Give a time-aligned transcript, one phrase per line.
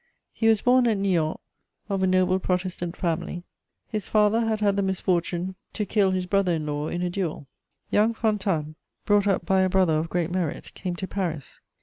[0.33, 1.39] He was born at Niort
[1.87, 3.43] of a noble Protestant family:
[3.87, 7.45] his father had had the misfortune to kill his brother in law in a duel.
[7.91, 8.73] Young Fontanes,
[9.05, 11.59] brought up by a brother of great merit, came to Paris.